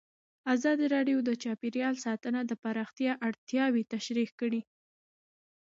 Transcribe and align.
ازادي 0.55 0.85
راډیو 0.95 1.17
د 1.23 1.29
چاپیریال 1.43 1.95
ساتنه 2.05 2.39
د 2.45 2.51
پراختیا 2.63 3.13
اړتیاوې 3.27 3.83
تشریح 3.93 4.29
کړي. 4.39 4.61